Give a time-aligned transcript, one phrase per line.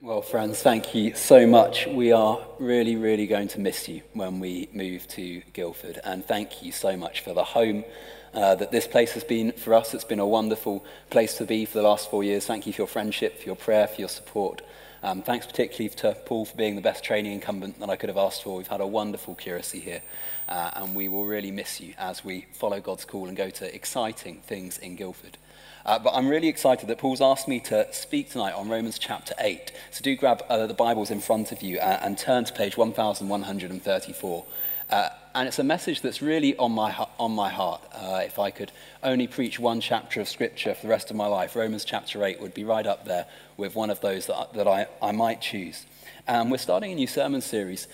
[0.00, 1.88] Well, friends, thank you so much.
[1.88, 5.98] We are really, really going to miss you when we move to Guildford.
[6.04, 7.84] And thank you so much for the home
[8.32, 9.94] uh, that this place has been for us.
[9.94, 12.46] It's been a wonderful place to be for the last four years.
[12.46, 14.62] Thank you for your friendship, for your prayer, for your support.
[15.02, 18.18] Um, thanks particularly to Paul for being the best training incumbent that I could have
[18.18, 18.56] asked for.
[18.56, 20.02] We've had a wonderful curacy here,
[20.48, 23.74] uh, and we will really miss you as we follow God's call and go to
[23.74, 25.38] exciting things in Guildford.
[25.86, 29.34] Uh, but I'm really excited that Paul's asked me to speak tonight on Romans chapter
[29.38, 29.72] 8.
[29.90, 32.76] So do grab uh, the Bibles in front of you uh, and turn to page
[32.76, 34.44] 1134.
[34.90, 37.82] Uh, and it's a message that's really on my, on my heart.
[37.92, 38.72] Uh, if I could
[39.02, 42.40] only preach one chapter of Scripture for the rest of my life, Romans chapter 8
[42.40, 45.86] would be right up there with one of those that, that I, I might choose.
[46.26, 47.86] And we're starting a new sermon series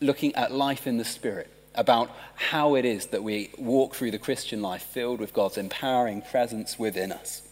[0.00, 4.18] looking at life in the Spirit about how it is that we walk through the
[4.18, 7.42] Christian life filled with God's empowering presence within us.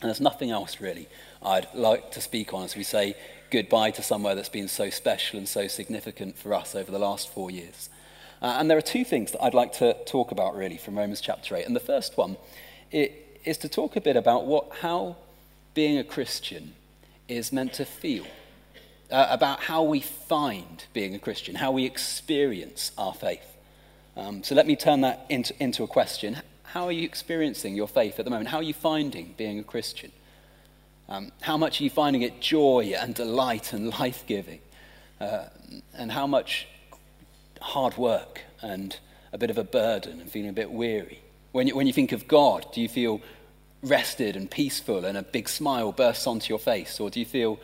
[0.00, 1.08] And there's nothing else really
[1.42, 3.16] I'd like to speak on as we say
[3.50, 7.32] goodbye to somewhere that's been so special and so significant for us over the last
[7.32, 7.88] four years.
[8.42, 11.20] Uh, and there are two things that I'd like to talk about really from Romans
[11.20, 11.66] chapter 8.
[11.66, 12.36] And the first one
[12.90, 15.16] is to talk a bit about what, how
[15.74, 16.74] being a Christian
[17.28, 18.26] is meant to feel.
[19.08, 23.55] Uh, about how we find being a Christian, how we experience our faith.
[24.16, 26.38] Um, so let me turn that into, into a question.
[26.62, 28.48] How are you experiencing your faith at the moment?
[28.48, 30.10] How are you finding being a Christian?
[31.08, 34.60] Um, how much are you finding it joy and delight and life giving?
[35.20, 35.44] Uh,
[35.94, 36.66] and how much
[37.60, 38.96] hard work and
[39.32, 41.20] a bit of a burden and feeling a bit weary?
[41.52, 43.20] When you, when you think of God, do you feel
[43.82, 47.00] rested and peaceful and a big smile bursts onto your face?
[47.00, 47.60] Or do you feel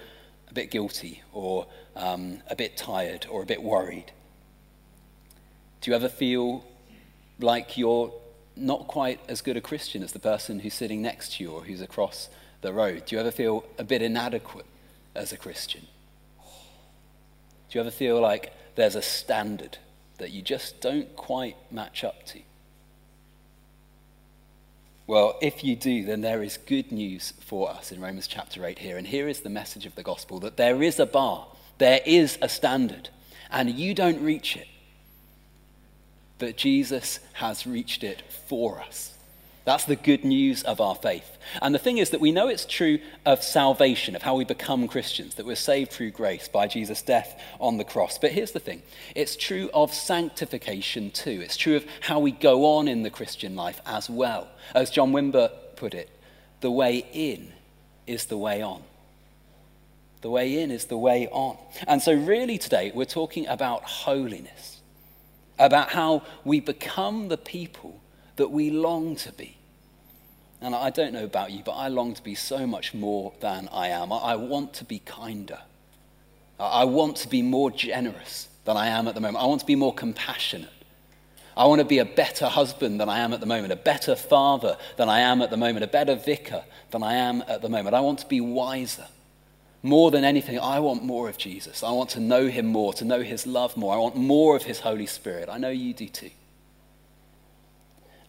[0.50, 4.12] a bit guilty or um, a bit tired or a bit worried?
[5.82, 6.64] Do you ever feel
[7.40, 8.12] like you're
[8.54, 11.64] not quite as good a Christian as the person who's sitting next to you or
[11.64, 12.28] who's across
[12.60, 13.04] the road?
[13.06, 14.66] Do you ever feel a bit inadequate
[15.16, 15.88] as a Christian?
[16.40, 19.78] Do you ever feel like there's a standard
[20.18, 22.38] that you just don't quite match up to?
[25.08, 28.78] Well, if you do, then there is good news for us in Romans chapter 8
[28.78, 28.96] here.
[28.96, 32.38] And here is the message of the gospel that there is a bar, there is
[32.40, 33.08] a standard,
[33.50, 34.68] and you don't reach it
[36.42, 39.16] but Jesus has reached it for us.
[39.64, 41.38] That's the good news of our faith.
[41.62, 44.88] And the thing is that we know it's true of salvation, of how we become
[44.88, 48.18] Christians, that we're saved through grace by Jesus' death on the cross.
[48.18, 48.82] But here's the thing
[49.14, 51.40] it's true of sanctification too.
[51.40, 54.48] It's true of how we go on in the Christian life as well.
[54.74, 56.10] As John Wimber put it,
[56.60, 57.52] the way in
[58.08, 58.82] is the way on.
[60.22, 61.56] The way in is the way on.
[61.86, 64.81] And so, really, today, we're talking about holiness
[65.66, 68.00] about how we become the people
[68.36, 69.56] that we long to be.
[70.60, 73.68] And I don't know about you, but I long to be so much more than
[73.72, 74.12] I am.
[74.12, 75.58] I want to be kinder.
[76.58, 79.42] I want to be more generous than I am at the moment.
[79.42, 80.70] I want to be more compassionate.
[81.56, 84.16] I want to be a better husband than I am at the moment, a better
[84.16, 87.68] father than I am at the moment, a better vicar than I am at the
[87.68, 87.94] moment.
[87.94, 89.06] I want to be wiser.
[89.82, 91.82] More than anything, I want more of Jesus.
[91.82, 93.92] I want to know him more, to know his love more.
[93.94, 95.48] I want more of his Holy Spirit.
[95.50, 96.30] I know you do too.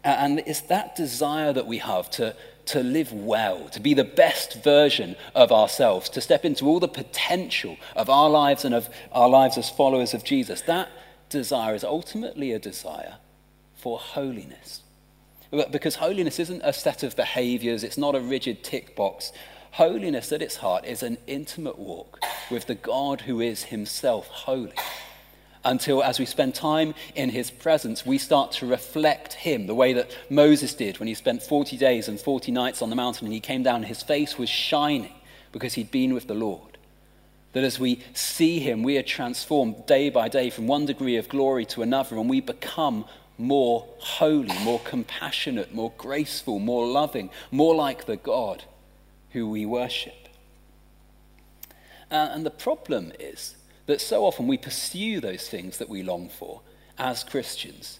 [0.03, 4.63] And it's that desire that we have to, to live well, to be the best
[4.63, 9.29] version of ourselves, to step into all the potential of our lives and of our
[9.29, 10.61] lives as followers of Jesus.
[10.61, 10.89] That
[11.29, 13.17] desire is ultimately a desire
[13.75, 14.81] for holiness.
[15.71, 19.31] Because holiness isn't a set of behaviors, it's not a rigid tick box
[19.73, 22.19] Holiness at its heart is an intimate walk
[22.51, 24.75] with the God who is himself holy.
[25.65, 29.93] Until, as we spend time in his presence, we start to reflect him the way
[29.93, 33.33] that Moses did when he spent 40 days and 40 nights on the mountain and
[33.33, 35.15] he came down and his face was shining
[35.51, 36.77] because he'd been with the Lord.
[37.53, 41.29] That as we see him, we are transformed day by day from one degree of
[41.29, 43.05] glory to another, and we become
[43.39, 48.65] more holy, more compassionate, more graceful, more loving, more like the God
[49.33, 50.29] who we worship.
[52.09, 53.55] Uh, and the problem is
[53.87, 56.61] that so often we pursue those things that we long for
[56.97, 57.99] as Christians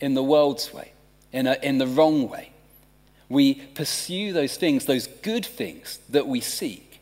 [0.00, 0.92] in the world's way,
[1.32, 2.52] in, a, in the wrong way.
[3.28, 7.00] We pursue those things, those good things that we seek,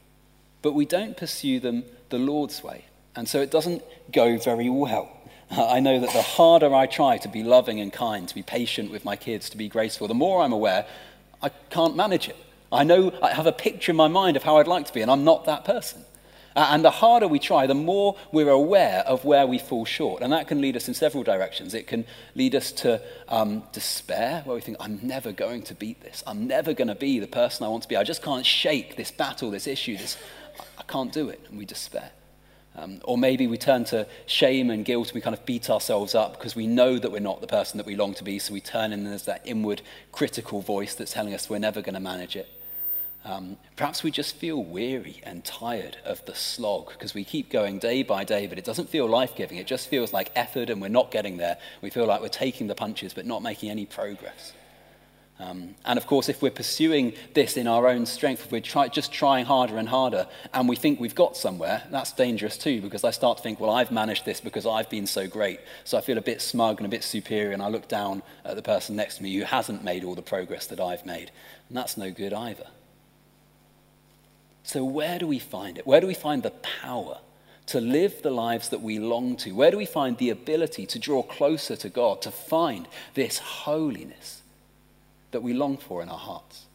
[0.62, 2.84] but we don't pursue them the Lord's way.
[3.16, 3.82] And so it doesn't
[4.12, 5.10] go very well.
[5.50, 8.92] I know that the harder I try to be loving and kind, to be patient
[8.92, 10.86] with my kids, to be graceful, the more I'm aware
[11.42, 12.36] I can't manage it.
[12.72, 15.02] I know I have a picture in my mind of how I'd like to be,
[15.02, 16.04] and I'm not that person.
[16.56, 20.20] And the harder we try, the more we're aware of where we fall short.
[20.20, 21.74] And that can lead us in several directions.
[21.74, 26.00] It can lead us to um, despair, where we think, I'm never going to beat
[26.00, 26.24] this.
[26.26, 27.96] I'm never going to be the person I want to be.
[27.96, 29.96] I just can't shake this battle, this issue.
[29.96, 30.16] This,
[30.76, 32.10] I can't do it, and we despair.
[32.76, 36.14] Um, or maybe we turn to shame and guilt and we kind of beat ourselves
[36.14, 38.38] up because we know that we're not the person that we long to be.
[38.38, 39.82] So we turn in and there's that inward
[40.12, 42.48] critical voice that's telling us we're never going to manage it.
[43.24, 47.78] Um, perhaps we just feel weary and tired of the slog because we keep going
[47.78, 49.58] day by day, but it doesn't feel life giving.
[49.58, 51.58] It just feels like effort and we're not getting there.
[51.82, 54.54] We feel like we're taking the punches but not making any progress.
[55.38, 58.88] Um, and of course, if we're pursuing this in our own strength, if we're try,
[58.88, 63.04] just trying harder and harder, and we think we've got somewhere, that's dangerous too, because
[63.04, 65.60] I start to think, well, I've managed this because I've been so great.
[65.84, 68.56] So I feel a bit smug and a bit superior, and I look down at
[68.56, 71.30] the person next to me who hasn't made all the progress that I've made.
[71.68, 72.66] And that's no good either.
[74.62, 75.86] So, where do we find it?
[75.86, 77.18] Where do we find the power
[77.66, 79.52] to live the lives that we long to?
[79.52, 84.40] Where do we find the ability to draw closer to God, to find this holiness?
[85.30, 86.66] that we long for in our hearts?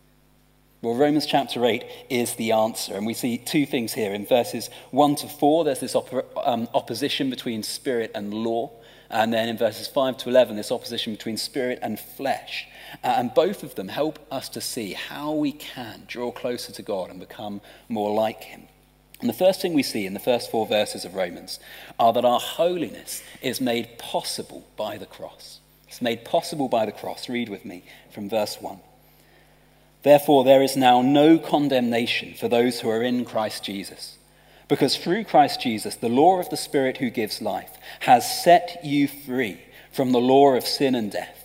[0.81, 2.95] Well, Romans chapter 8 is the answer.
[2.95, 4.13] And we see two things here.
[4.13, 8.71] In verses 1 to 4, there's this op- um, opposition between spirit and law.
[9.09, 12.67] And then in verses 5 to 11, this opposition between spirit and flesh.
[13.03, 16.81] Uh, and both of them help us to see how we can draw closer to
[16.81, 18.63] God and become more like Him.
[19.21, 21.59] And the first thing we see in the first four verses of Romans
[21.99, 25.59] are that our holiness is made possible by the cross.
[25.87, 27.29] It's made possible by the cross.
[27.29, 28.79] Read with me from verse 1.
[30.03, 34.17] Therefore, there is now no condemnation for those who are in Christ Jesus.
[34.67, 39.07] Because through Christ Jesus, the law of the Spirit who gives life has set you
[39.07, 39.59] free
[39.91, 41.44] from the law of sin and death.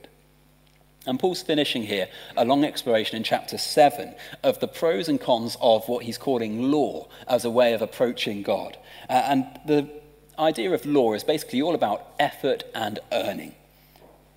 [1.07, 2.07] And Paul's finishing here
[2.37, 4.13] a long exploration in chapter 7
[4.43, 8.43] of the pros and cons of what he's calling law as a way of approaching
[8.43, 8.77] God.
[9.09, 9.89] Uh, and the
[10.37, 13.55] idea of law is basically all about effort and earning.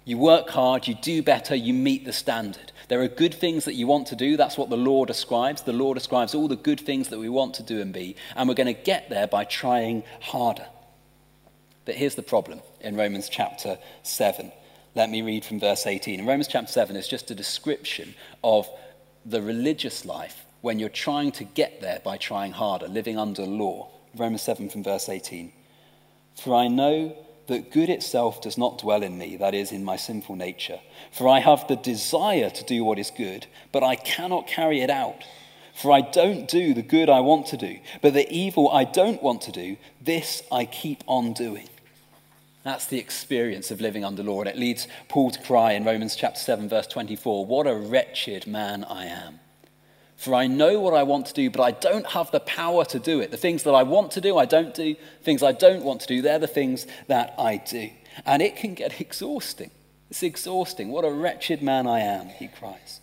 [0.07, 2.73] You work hard, you do better, you meet the standard.
[2.89, 4.37] There are good things that you want to do.
[4.37, 5.63] That's what the law describes.
[5.63, 8.17] The law describes all the good things that we want to do and be.
[8.37, 10.67] And we're going to get there by trying harder.
[11.87, 14.53] But here's the problem in Romans chapter 7.
[14.97, 16.21] Let me read from verse 18.
[16.21, 18.15] In Romans chapter 7 is just a description
[18.45, 18.69] of
[19.27, 23.91] the religious life when you're trying to get there by trying harder, living under law.
[24.17, 25.53] Romans 7 from verse 18.
[26.41, 27.17] For I know
[27.49, 30.79] that good itself does not dwell in me, that is, in my sinful nature.
[31.13, 34.91] For I have the desire to do what is good, but I cannot carry it
[34.91, 35.25] out.
[35.75, 39.21] For I don't do the good I want to do, but the evil I don't
[39.21, 41.69] want to do, this I keep on doing.
[42.65, 44.41] That's the experience of living under law.
[44.41, 48.47] And it leads Paul to cry in Romans chapter 7, verse 24 What a wretched
[48.47, 49.41] man I am.
[50.17, 52.99] For I know what I want to do, but I don't have the power to
[52.99, 53.31] do it.
[53.31, 54.97] The things that I want to do, I don't do.
[55.23, 57.91] Things I don't want to do, they're the things that I do.
[58.25, 59.71] And it can get exhausting.
[60.11, 60.91] It's exhausting.
[60.91, 63.01] What a wretched man I am, he cries.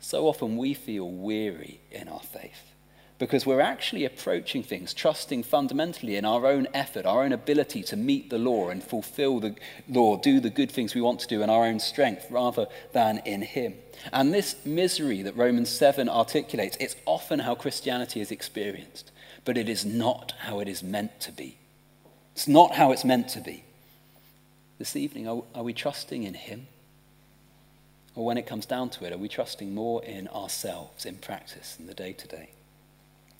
[0.00, 2.73] So often we feel weary in our faith
[3.18, 7.96] because we're actually approaching things, trusting fundamentally in our own effort, our own ability to
[7.96, 9.54] meet the law and fulfill the
[9.88, 13.18] law, do the good things we want to do in our own strength rather than
[13.18, 13.74] in Him.
[14.12, 19.12] And this misery that Romans 7 articulates, it's often how Christianity is experienced,
[19.44, 21.56] but it is not how it is meant to be.
[22.32, 23.62] It's not how it's meant to be.
[24.78, 26.66] This evening, are, are we trusting in Him?
[28.16, 31.76] Or when it comes down to it, are we trusting more in ourselves in practice
[31.78, 32.50] in the day to day?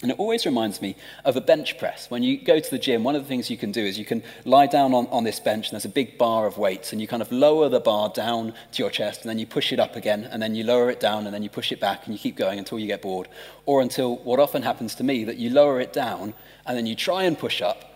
[0.04, 2.10] And it always reminds me of a bench press.
[2.10, 4.04] When you go to the gym, one of the things you can do is you
[4.04, 7.00] can lie down on, on this bench and there's a big bar of weights and
[7.00, 9.80] you kind of lower the bar down to your chest and then you push it
[9.80, 12.14] up again and then you lower it down and then you push it back and
[12.14, 13.28] you keep going until you get bored.
[13.64, 16.34] Or until what often happens to me that you lower it down
[16.66, 17.94] and then you try and push up,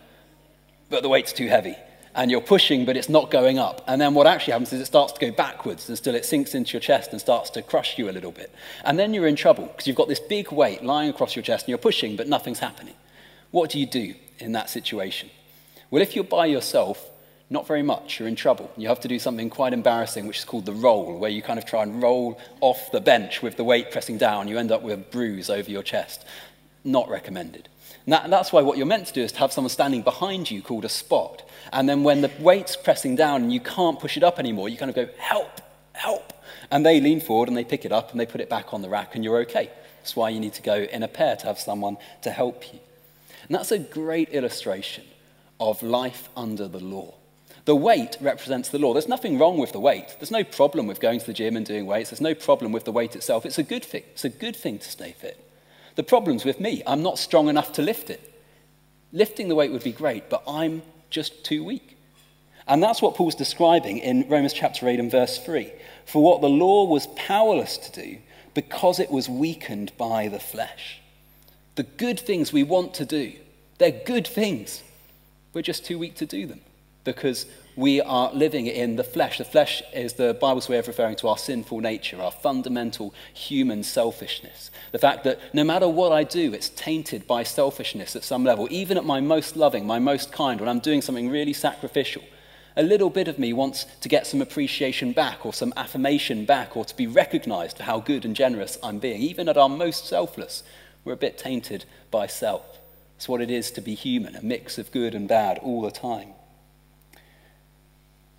[0.88, 1.77] but the weight's too heavy
[2.15, 3.85] and you're pushing, but it's not going up.
[3.87, 6.55] And then what actually happens is it starts to go backwards, and still it sinks
[6.55, 8.53] into your chest and starts to crush you a little bit.
[8.85, 11.65] And then you're in trouble because you've got this big weight lying across your chest,
[11.65, 12.95] and you're pushing, but nothing's happening.
[13.50, 15.31] What do you do in that situation?
[15.91, 17.09] Well, if you're by yourself,
[17.50, 18.71] not very much, you're in trouble.
[18.77, 21.59] You have to do something quite embarrassing, which is called the roll, where you kind
[21.59, 24.49] of try and roll off the bench with the weight pressing down.
[24.49, 26.27] You end up with a bruise over your chest.
[26.88, 27.68] Not recommended.
[28.07, 30.87] That's why what you're meant to do is to have someone standing behind you called
[30.87, 31.47] a spot.
[31.71, 34.78] And then when the weight's pressing down and you can't push it up anymore, you
[34.78, 35.61] kind of go, help,
[35.92, 36.33] help.
[36.71, 38.80] And they lean forward and they pick it up and they put it back on
[38.80, 39.71] the rack and you're okay.
[39.99, 42.80] That's why you need to go in a pair to have someone to help you.
[43.47, 45.04] And that's a great illustration
[45.61, 47.12] of life under the law.
[47.66, 48.95] The weight represents the law.
[48.95, 50.16] There's nothing wrong with the weight.
[50.18, 52.09] There's no problem with going to the gym and doing weights.
[52.09, 53.45] There's no problem with the weight itself.
[53.45, 54.04] It's a good thing.
[54.12, 55.45] It's a good thing to stay fit.
[55.99, 56.81] The problem's with me.
[56.87, 58.33] I'm not strong enough to lift it.
[59.12, 61.99] Lifting the weight would be great, but I'm just too weak.
[62.69, 65.73] And that's what Paul's describing in Romans chapter 8 and verse 3.
[66.07, 68.19] For what the law was powerless to do
[68.55, 71.00] because it was weakened by the flesh.
[71.75, 73.33] The good things we want to do,
[73.78, 74.85] they're good things.
[75.52, 76.61] We're just too weak to do them
[77.02, 77.45] because
[77.79, 79.39] we are living in the flesh.
[79.39, 83.85] The flesh is the Bible's way of referring to our sinful nature, our fundamental human
[83.85, 84.73] selfishness.
[84.91, 88.67] The fact that no matter what I do, it's tainted by selfishness at some level.
[88.73, 92.25] Even at my most loving, my most kind, when I'm doing something really sacrificial,
[92.77, 96.77] a little bit of me wants to get some appreciation back or some affirmation back
[96.77, 99.21] or to be recognized for how good and generous I'm being.
[99.21, 100.65] Even at our most selfless,
[101.05, 102.81] we're a bit tainted by self.
[103.15, 105.93] It's what it is to be human, a mix of good and bad all the
[105.93, 106.35] time.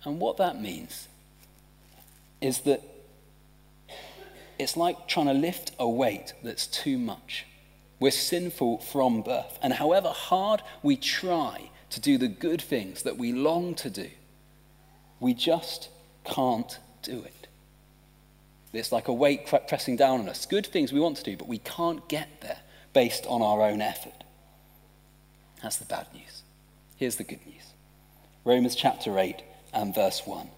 [0.04, 1.08] And what that means
[2.40, 2.82] is that
[4.58, 7.46] it's like trying to lift a weight that's too much.
[7.98, 9.58] We're sinful from birth.
[9.62, 14.08] And however hard we try to do the good things that we long to do,
[15.18, 15.88] we just
[16.24, 17.46] can't do it.
[18.72, 20.46] It's like a weight pressing down on us.
[20.46, 22.58] Good things we want to do, but we can't get there
[22.92, 24.24] based on our own effort.
[25.62, 26.42] That's the bad news.
[26.96, 27.64] Here's the good news
[28.44, 29.42] Romans chapter 8,
[29.72, 30.48] and verse 1.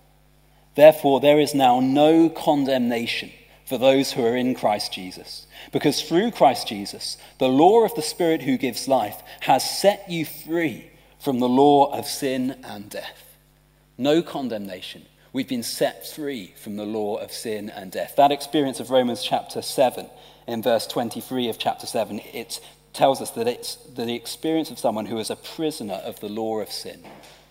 [0.75, 3.31] Therefore, there is now no condemnation
[3.67, 8.03] for those who are in Christ Jesus, because through Christ Jesus, the law of the
[8.03, 10.91] Spirit who gives life has set you free
[11.21, 13.37] from the law of sin and death.
[13.97, 15.07] No condemnation.
[15.33, 18.17] We've been set free from the law of sin and death.
[18.17, 20.07] That experience of Romans chapter 7,
[20.47, 22.61] in verse 23 of chapter 7, it
[22.93, 26.59] tells us that it's the experience of someone who is a prisoner of the law
[26.59, 27.03] of sin.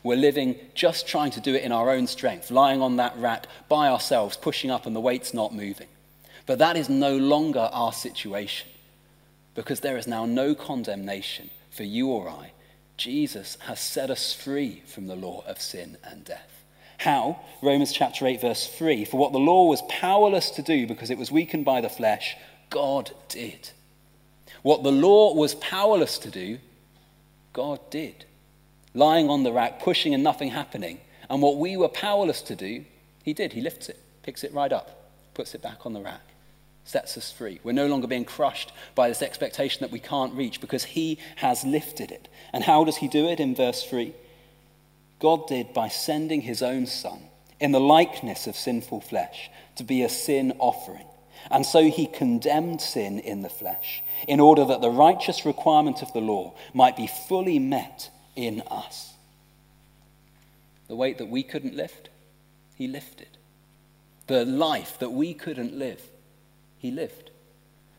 [0.03, 3.45] We're living just trying to do it in our own strength, lying on that rack
[3.69, 5.87] by ourselves, pushing up, and the weight's not moving.
[6.47, 8.67] But that is no longer our situation
[9.53, 12.51] because there is now no condemnation for you or I.
[12.97, 16.63] Jesus has set us free from the law of sin and death.
[16.97, 17.39] How?
[17.61, 21.17] Romans chapter 8, verse 3 For what the law was powerless to do because it
[21.17, 22.35] was weakened by the flesh,
[22.69, 23.69] God did.
[24.63, 26.57] What the law was powerless to do,
[27.53, 28.25] God did
[28.93, 30.99] lying on the rack, pushing and nothing happening.
[31.29, 32.85] And what we were powerless to do,
[33.23, 33.53] he did.
[33.53, 36.21] He lifts it, picks it right up, puts it back on the rack,
[36.83, 37.59] sets us free.
[37.63, 41.63] We're no longer being crushed by this expectation that we can't reach because he has
[41.63, 42.27] lifted it.
[42.51, 44.13] And how does he do it in verse 3?
[45.19, 47.21] God did by sending his own son
[47.59, 51.05] in the likeness of sinful flesh to be a sin offering.
[51.49, 56.11] And so he condemned sin in the flesh, in order that the righteous requirement of
[56.13, 59.13] the law might be fully met in us.
[60.87, 62.09] The weight that we couldn't lift,
[62.75, 63.27] he lifted.
[64.27, 66.01] The life that we couldn't live,
[66.77, 67.31] he lived.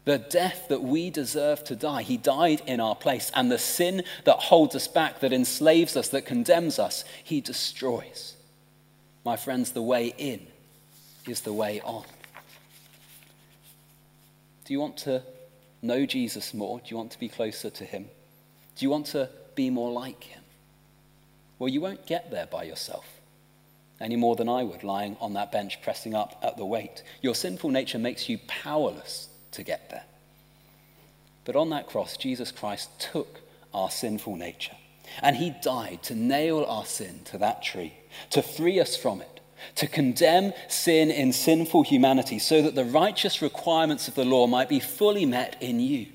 [0.04, 3.30] The death that we deserve to die, he died in our place.
[3.34, 8.34] And the sin that holds us back, that enslaves us, that condemns us, he destroys.
[9.24, 10.46] My friends, the way in
[11.28, 12.04] is the way on.
[14.64, 15.22] Do you want to
[15.82, 16.78] know Jesus more?
[16.78, 18.06] Do you want to be closer to him?
[18.76, 20.42] Do you want to be more like him?
[21.58, 23.06] Well, you won't get there by yourself
[24.02, 27.02] any more than I would lying on that bench pressing up at the weight.
[27.22, 30.04] Your sinful nature makes you powerless to get there.
[31.44, 33.40] But on that cross, Jesus Christ took
[33.72, 34.76] our sinful nature
[35.20, 37.92] and he died to nail our sin to that tree,
[38.30, 39.40] to free us from it,
[39.76, 44.68] to condemn sin in sinful humanity so that the righteous requirements of the law might
[44.68, 46.06] be fully met in you.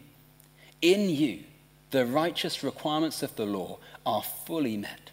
[0.82, 1.44] In you,
[1.92, 5.12] the righteous requirements of the law are fully met.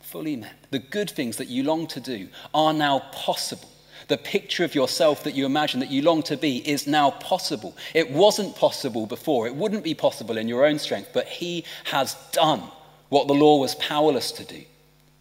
[0.00, 0.56] Fully met.
[0.70, 3.68] The good things that you long to do are now possible.
[4.06, 7.76] The picture of yourself that you imagine that you long to be is now possible.
[7.94, 9.46] It wasn't possible before.
[9.46, 12.62] It wouldn't be possible in your own strength, but He has done
[13.08, 14.62] what the law was powerless to do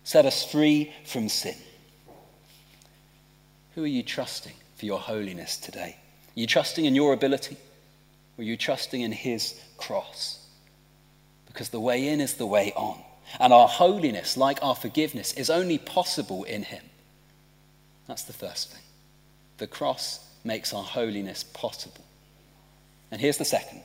[0.08, 1.54] set us free from sin.
[3.76, 5.98] Who are you trusting for your holiness today?
[5.98, 7.58] Are you trusting in your ability?
[8.38, 10.46] Are you trusting in His cross?
[11.48, 13.02] Because the way in is the way on.
[13.40, 16.84] And our holiness, like our forgiveness, is only possible in Him.
[18.08, 18.84] That's the first thing.
[19.58, 22.06] The cross makes our holiness possible.
[23.12, 23.84] And here's the second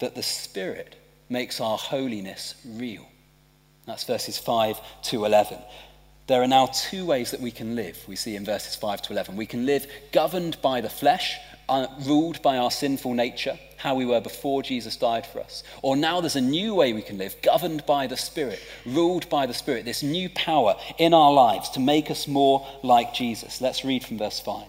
[0.00, 0.96] that the Spirit
[1.28, 3.06] makes our holiness real.
[3.86, 5.58] That's verses 5 to 11.
[6.26, 9.12] There are now two ways that we can live, we see in verses 5 to
[9.12, 9.36] 11.
[9.36, 14.06] We can live governed by the flesh uh, ruled by our sinful nature, how we
[14.06, 15.62] were before Jesus died for us.
[15.82, 19.46] Or now there's a new way we can live, governed by the Spirit, ruled by
[19.46, 23.60] the Spirit, this new power in our lives to make us more like Jesus.
[23.60, 24.64] Let's read from verse 5.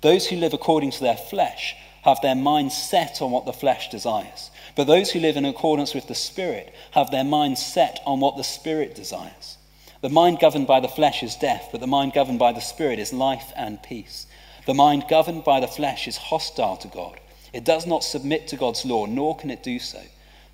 [0.00, 3.88] Those who live according to their flesh have their minds set on what the flesh
[3.88, 4.50] desires.
[4.76, 8.36] But those who live in accordance with the Spirit have their minds set on what
[8.36, 9.56] the Spirit desires.
[10.02, 12.98] The mind governed by the flesh is death, but the mind governed by the Spirit
[12.98, 14.26] is life and peace.
[14.66, 17.20] The mind governed by the flesh is hostile to God.
[17.52, 20.00] It does not submit to God's law, nor can it do so.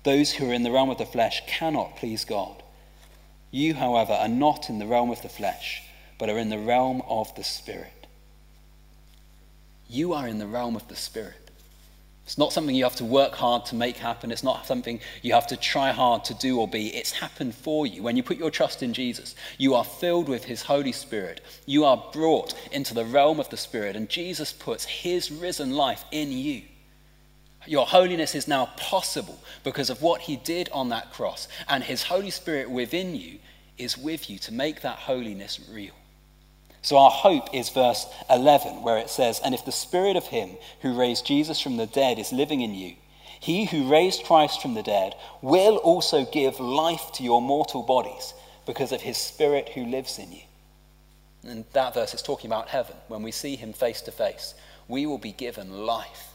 [0.03, 2.61] Those who are in the realm of the flesh cannot please God.
[3.51, 5.83] You, however, are not in the realm of the flesh,
[6.17, 8.07] but are in the realm of the Spirit.
[9.89, 11.40] You are in the realm of the Spirit.
[12.31, 14.31] It's not something you have to work hard to make happen.
[14.31, 16.87] It's not something you have to try hard to do or be.
[16.95, 18.03] It's happened for you.
[18.03, 21.41] When you put your trust in Jesus, you are filled with His Holy Spirit.
[21.65, 26.05] You are brought into the realm of the Spirit, and Jesus puts His risen life
[26.13, 26.61] in you.
[27.67, 32.03] Your holiness is now possible because of what He did on that cross, and His
[32.03, 33.39] Holy Spirit within you
[33.77, 35.95] is with you to make that holiness real.
[36.81, 40.51] So our hope is verse 11, where it says, And if the spirit of him
[40.81, 42.95] who raised Jesus from the dead is living in you,
[43.39, 48.33] he who raised Christ from the dead will also give life to your mortal bodies
[48.65, 50.41] because of his spirit who lives in you.
[51.43, 52.95] And that verse is talking about heaven.
[53.07, 54.53] When we see him face to face,
[54.87, 56.30] we will be given life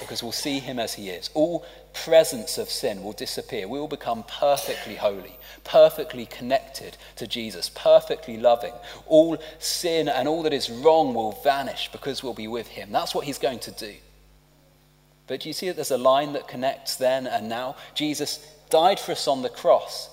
[0.00, 1.30] because we'll see him as he is.
[1.34, 3.68] All presence of sin will disappear.
[3.68, 8.74] We will become perfectly holy, perfectly connected to Jesus, perfectly loving.
[9.06, 12.92] All sin and all that is wrong will vanish because we'll be with him.
[12.92, 13.94] That's what he's going to do.
[15.26, 17.76] But do you see that there's a line that connects then and now?
[17.94, 20.10] Jesus died for us on the cross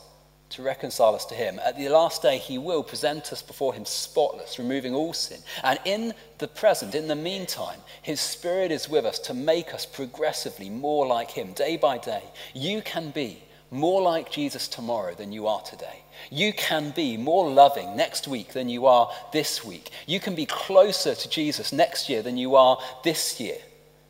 [0.54, 1.60] to reconcile us to him.
[1.64, 5.40] At the last day, he will present us before him spotless, removing all sin.
[5.64, 9.86] And in the present, in the meantime, his spirit is with us to make us
[9.86, 12.24] progressively more like him, day by day.
[12.54, 16.04] You can be more like Jesus tomorrow than you are today.
[16.30, 19.90] You can be more loving next week than you are this week.
[20.06, 23.58] You can be closer to Jesus next year than you are this year.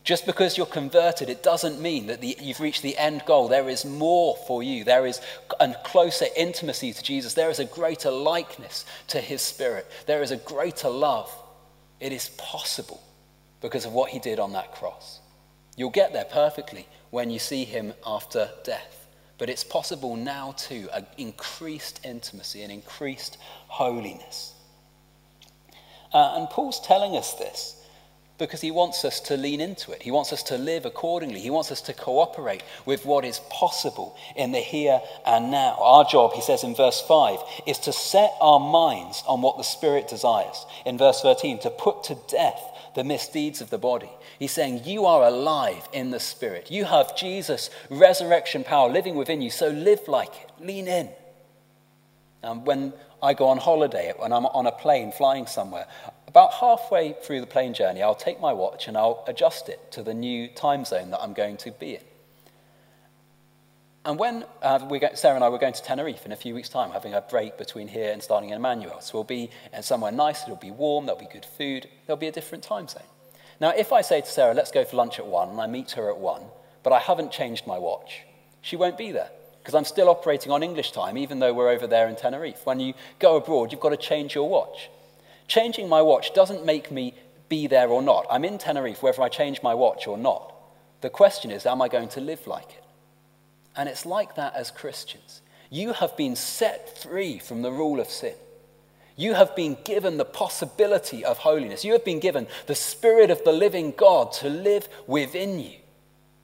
[0.03, 3.47] Just because you're converted, it doesn't mean that the, you've reached the end goal.
[3.47, 4.83] There is more for you.
[4.83, 5.21] There is
[5.59, 7.33] a closer intimacy to Jesus.
[7.33, 9.89] There is a greater likeness to his spirit.
[10.05, 11.33] There is a greater love.
[12.01, 13.01] It is possible
[13.61, 15.21] because of what he did on that cross.
[15.77, 19.07] You'll get there perfectly when you see him after death.
[19.37, 23.37] But it's possible now too, an increased intimacy, an increased
[23.67, 24.53] holiness.
[26.11, 27.82] Uh, and Paul's telling us this
[28.43, 30.01] because he wants us to lean into it.
[30.03, 31.39] He wants us to live accordingly.
[31.39, 35.77] He wants us to cooperate with what is possible in the here and now.
[35.79, 39.63] Our job, he says in verse 5, is to set our minds on what the
[39.63, 40.65] Spirit desires.
[40.85, 42.61] In verse 13, to put to death
[42.95, 44.09] the misdeeds of the body.
[44.39, 46.69] He's saying, You are alive in the Spirit.
[46.69, 50.51] You have Jesus' resurrection power living within you, so live like it.
[50.59, 51.09] Lean in.
[52.43, 55.87] Um, when I go on holiday, when I'm on a plane flying somewhere,
[56.33, 60.01] about halfway through the plane journey, I'll take my watch and I'll adjust it to
[60.01, 62.01] the new time zone that I'm going to be in.
[64.03, 64.79] And when uh,
[65.13, 67.59] Sarah and I were going to Tenerife in a few weeks' time, having a break
[67.59, 68.99] between here and starting in Emmanuel.
[69.01, 72.31] So we'll be somewhere nice, it'll be warm, there'll be good food, there'll be a
[72.31, 73.03] different time zone.
[73.61, 75.91] Now, if I say to Sarah, let's go for lunch at one, and I meet
[75.91, 76.41] her at one,
[76.81, 78.23] but I haven't changed my watch,
[78.61, 81.85] she won't be there because I'm still operating on English time, even though we're over
[81.85, 82.65] there in Tenerife.
[82.65, 84.89] When you go abroad, you've got to change your watch.
[85.47, 87.13] Changing my watch doesn't make me
[87.49, 88.25] be there or not.
[88.29, 90.53] I'm in Tenerife whether I change my watch or not.
[91.01, 92.83] The question is, am I going to live like it?
[93.75, 95.41] And it's like that as Christians.
[95.69, 98.35] You have been set free from the rule of sin.
[99.15, 101.85] You have been given the possibility of holiness.
[101.85, 105.77] You have been given the Spirit of the living God to live within you.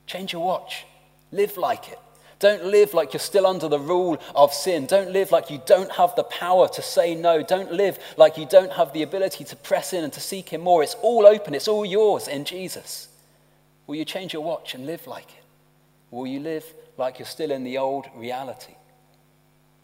[0.05, 0.85] Change your watch.
[1.31, 1.99] Live like it.
[2.39, 4.85] Don't live like you're still under the rule of sin.
[4.85, 7.43] Don't live like you don't have the power to say no.
[7.43, 10.61] Don't live like you don't have the ability to press in and to seek Him
[10.61, 10.81] more.
[10.81, 13.09] It's all open, it's all yours in Jesus.
[13.87, 15.43] Will you change your watch and live like it?
[16.11, 16.63] Will you live
[16.97, 18.75] like you're still in the old reality?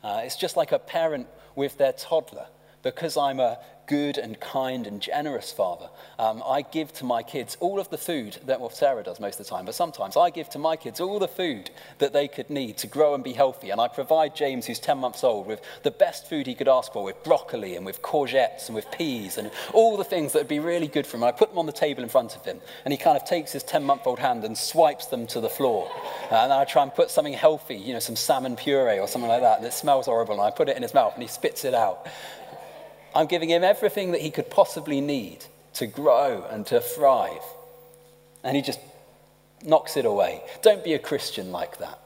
[0.01, 2.47] Uh, it's just like a parent with their toddler.
[2.85, 5.89] Because I'm a good and kind and generous father.
[6.17, 9.39] Um, I give to my kids all of the food that, well, Sarah does most
[9.39, 11.69] of the time, but sometimes I give to my kids all the food
[11.99, 13.69] that they could need to grow and be healthy.
[13.69, 16.93] And I provide James, who's 10 months old, with the best food he could ask
[16.93, 20.47] for, with broccoli and with courgettes and with peas and all the things that would
[20.47, 21.23] be really good for him.
[21.23, 23.25] And I put them on the table in front of him, and he kind of
[23.25, 25.91] takes his 10 month old hand and swipes them to the floor.
[26.31, 29.29] Uh, and I try and put something healthy, you know, some salmon puree or something
[29.29, 31.65] like that, it smells horrible, and I put it in his mouth, and he spits
[31.65, 32.07] it out.
[33.15, 37.41] I'm giving him everything that he could possibly need to grow and to thrive.
[38.43, 38.79] And he just
[39.63, 40.43] knocks it away.
[40.61, 41.99] Don't be a Christian like that.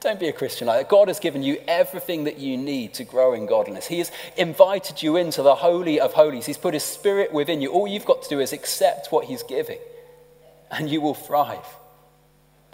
[0.00, 0.88] Don't be a Christian like that.
[0.88, 3.86] God has given you everything that you need to grow in godliness.
[3.86, 6.46] He has invited you into the Holy of Holies.
[6.46, 7.72] He's put His Spirit within you.
[7.72, 9.78] All you've got to do is accept what He's giving,
[10.70, 11.66] and you will thrive.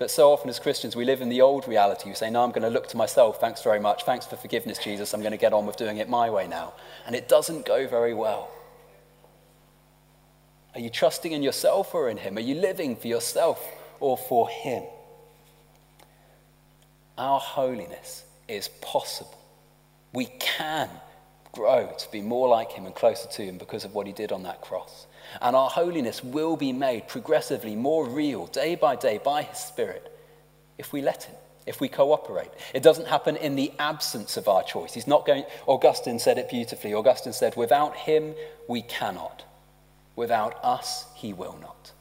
[0.03, 2.09] But so often as Christians, we live in the old reality.
[2.09, 3.39] We say, No, I'm going to look to myself.
[3.39, 4.03] Thanks very much.
[4.03, 5.15] Thanks for forgiveness, Jesus.
[5.15, 6.73] I'm going to get on with doing it my way now.
[7.07, 8.51] And it doesn't go very well.
[10.75, 12.37] Are you trusting in yourself or in Him?
[12.37, 13.65] Are you living for yourself
[14.01, 14.83] or for Him?
[17.17, 19.39] Our holiness is possible.
[20.13, 20.91] We can
[21.53, 24.33] grow to be more like Him and closer to Him because of what He did
[24.33, 25.07] on that cross.
[25.41, 30.09] And our holiness will be made progressively more real day by day by His Spirit
[30.79, 32.51] if we let Him, if we cooperate.
[32.75, 34.95] It doesn't happen in the absence of our choice.
[34.95, 36.95] He's not going, Augustine said it beautifully.
[36.95, 38.35] Augustine said, without Him,
[38.69, 39.45] we cannot.
[40.17, 41.93] Without us, He will not.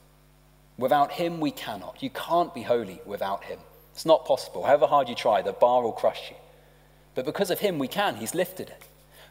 [0.78, 2.02] Without Him, we cannot.
[2.02, 3.60] You can't be holy without Him.
[3.94, 4.64] It's not possible.
[4.64, 6.38] However hard you try, the bar will crush you.
[7.14, 8.16] But because of Him, we can.
[8.16, 8.84] He's lifted it.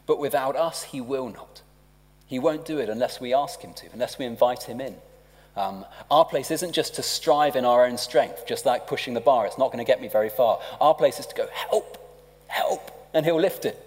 [0.05, 1.61] But without us, He will not.
[2.31, 4.95] He won't do it unless we ask him to, unless we invite him in.
[5.57, 9.19] Um, our place isn't just to strive in our own strength, just like pushing the
[9.19, 9.45] bar.
[9.45, 10.61] It's not going to get me very far.
[10.79, 11.97] Our place is to go, help,
[12.47, 13.77] help, and he'll lift it.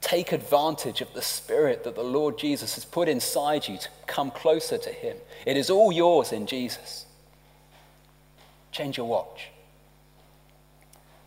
[0.00, 4.30] Take advantage of the spirit that the Lord Jesus has put inside you to come
[4.30, 5.18] closer to him.
[5.44, 7.04] It is all yours in Jesus.
[8.70, 9.51] Change your watch.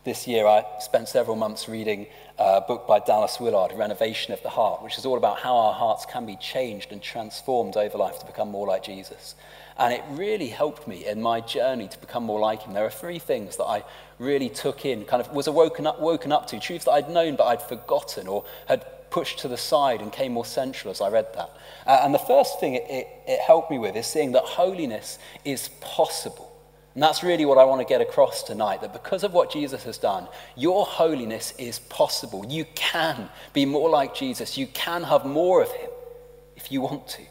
[0.06, 2.06] This year, I spent several months reading
[2.38, 5.72] a book by Dallas Willard, Renovation of the Heart, which is all about how our
[5.72, 9.34] hearts can be changed and transformed over life to become more like Jesus.
[9.76, 12.72] And it really helped me in my journey to become more like him.
[12.72, 13.82] There are three things that I
[14.20, 17.34] really took in, kind of was woken up, woken up to, truths that I'd known
[17.34, 21.08] but I'd forgotten or had pushed to the side and came more central as I
[21.08, 21.50] read that.
[21.84, 25.18] Uh, and the first thing it, it, it helped me with is seeing that holiness
[25.44, 26.55] is possible.
[26.96, 29.84] And that's really what I want to get across tonight that because of what Jesus
[29.84, 32.46] has done, your holiness is possible.
[32.48, 34.56] You can be more like Jesus.
[34.56, 35.90] You can have more of him
[36.56, 37.22] if you want to.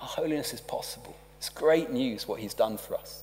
[0.00, 1.16] Our holiness is possible.
[1.36, 3.22] It's great news what he's done for us.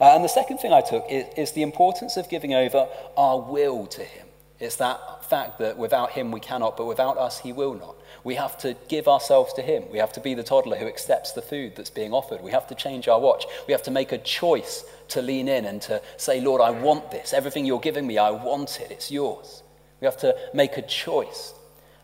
[0.00, 3.38] Uh, and the second thing I took is, is the importance of giving over our
[3.38, 4.26] will to him.
[4.62, 7.96] It's that fact that without him we cannot, but without us he will not.
[8.22, 9.82] We have to give ourselves to him.
[9.90, 12.40] We have to be the toddler who accepts the food that's being offered.
[12.40, 13.44] We have to change our watch.
[13.66, 17.10] We have to make a choice to lean in and to say, Lord, I want
[17.10, 17.32] this.
[17.32, 18.90] Everything you're giving me, I want it.
[18.90, 19.62] It's yours.
[20.00, 21.54] We have to make a choice.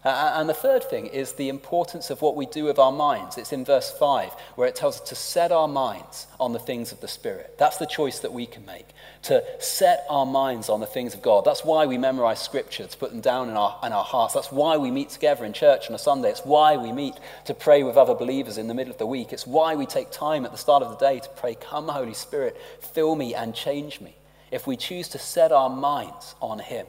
[0.04, 3.36] Uh, and the third thing is the importance of what we do with our minds.
[3.36, 6.92] It's in verse 5, where it tells us to set our minds on the things
[6.92, 7.56] of the Spirit.
[7.58, 8.86] That's the choice that we can make,
[9.22, 11.44] to set our minds on the things of God.
[11.44, 14.34] That's why we memorize Scripture, to put them down in our, in our hearts.
[14.34, 16.30] That's why we meet together in church on a Sunday.
[16.30, 17.14] It's why we meet
[17.46, 19.32] to pray with other believers in the middle of the week.
[19.32, 22.14] It's why we take time at the start of the day to pray, Come, Holy
[22.14, 24.14] Spirit, fill me and change me.
[24.52, 26.86] If we choose to set our minds on Him,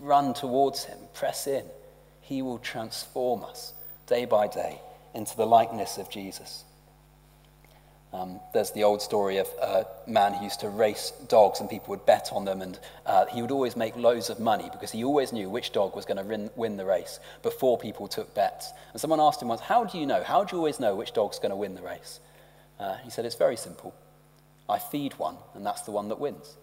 [0.00, 1.64] run towards Him, press in,
[2.26, 3.72] he will transform us
[4.06, 4.80] day by day
[5.14, 6.64] into the likeness of Jesus.
[8.12, 11.90] Um, there's the old story of a man who used to race dogs and people
[11.90, 15.04] would bet on them, and uh, he would always make loads of money because he
[15.04, 18.72] always knew which dog was going to win the race before people took bets.
[18.92, 20.22] And someone asked him once, How do you know?
[20.22, 22.18] How do you always know which dog's going to win the race?
[22.80, 23.94] Uh, he said, It's very simple.
[24.68, 26.56] I feed one, and that's the one that wins.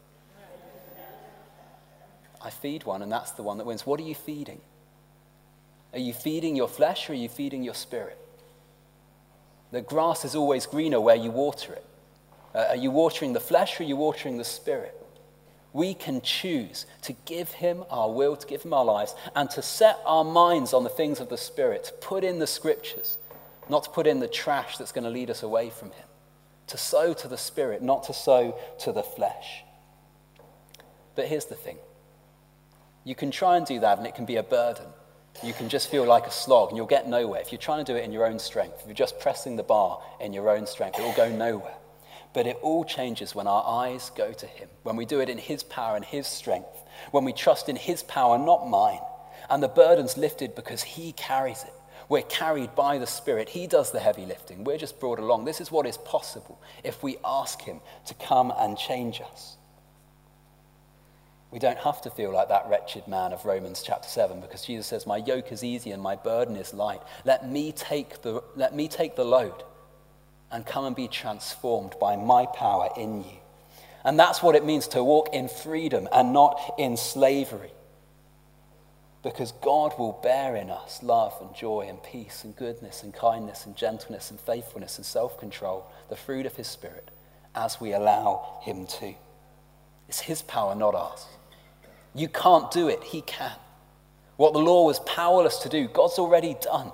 [2.41, 3.86] I feed one, and that's the one that wins.
[3.86, 4.60] What are you feeding?
[5.93, 8.17] Are you feeding your flesh or are you feeding your spirit?
[9.71, 11.86] The grass is always greener where you water it.
[12.53, 14.99] Uh, are you watering the flesh or are you watering the spirit?
[15.71, 19.62] We can choose to give him our will, to give him our lives, and to
[19.62, 23.17] set our minds on the things of the spirit, to put in the scriptures,
[23.69, 26.06] not to put in the trash that's going to lead us away from him.
[26.67, 29.63] To sow to the spirit, not to sow to the flesh.
[31.15, 31.77] But here's the thing
[33.03, 34.86] you can try and do that, and it can be a burden
[35.41, 37.41] you can just feel like a slog and you'll get nowhere.
[37.41, 39.63] If you're trying to do it in your own strength, if you're just pressing the
[39.63, 41.76] bar in your own strength, it will go nowhere.
[42.34, 45.38] But it all changes when our eyes go to Him, when we do it in
[45.38, 49.00] His power and His strength, when we trust in His power, not mine.
[49.50, 51.74] And the burden's lifted because He carries it.
[52.10, 53.50] We're carried by the Spirit.
[53.50, 54.63] He does the heavy lifting.
[54.63, 55.46] We're just brought along.
[55.46, 59.58] This is what is possible if we ask Him to come and change us.
[61.54, 64.88] We don't have to feel like that wretched man of Romans chapter 7 because Jesus
[64.88, 67.02] says, My yoke is easy and my burden is light.
[67.26, 69.63] Let me take the, let me take the load
[70.52, 73.38] and come and be transformed by my power in you.
[74.04, 77.72] And that's what it means to walk in freedom and not in slavery.
[79.22, 83.68] Because God will bear in us love and joy and peace and goodness and kindness
[83.68, 87.12] and gentleness and faithfulness and self control, the fruit of His Spirit.
[87.54, 89.13] as we allow Him to.
[90.10, 91.28] It's His power, not ours.
[92.15, 93.56] You can't do it, He can.
[94.38, 96.91] What the law was powerless to do, God's already done.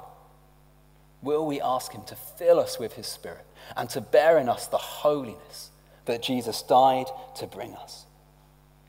[1.21, 4.67] Will we ask Him to fill us with His Spirit and to bear in us
[4.67, 5.71] the holiness
[6.05, 8.05] that Jesus died to bring us?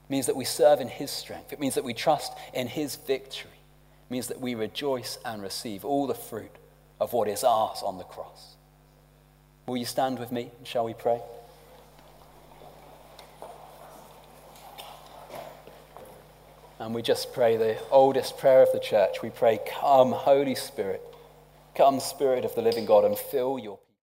[0.04, 2.96] It means that we serve in His strength, it means that we trust in His
[2.96, 6.54] victory, it means that we rejoice and receive all the fruit
[7.00, 8.56] of what is ours on the cross.
[9.66, 10.50] Will you stand with me?
[10.64, 11.20] Shall we pray?
[16.80, 19.20] And we just pray the oldest prayer of the church.
[19.22, 21.02] We pray, Come, Holy Spirit.
[21.74, 23.78] Come, Spirit of the living God, and fill your